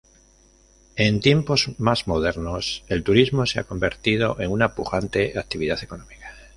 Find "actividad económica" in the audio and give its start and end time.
5.37-6.25